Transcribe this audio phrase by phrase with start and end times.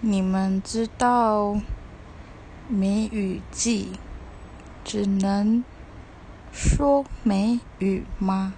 [0.00, 1.60] 你们知道
[2.68, 3.98] 谜语记
[4.84, 5.64] 只能
[6.52, 8.54] 说谜语吗？